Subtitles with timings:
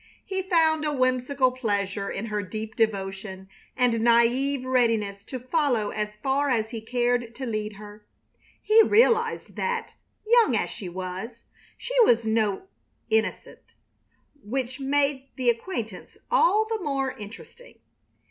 [0.25, 6.15] He found a whimsical pleasure in her deep devotion and naïve readiness to follow as
[6.15, 8.03] far as he cared to lead her.
[8.63, 9.93] He realized that,
[10.25, 11.43] young as she was,
[11.77, 12.63] she was no
[13.11, 13.75] innocent,
[14.43, 17.77] which made the acquaintance all the more interesting.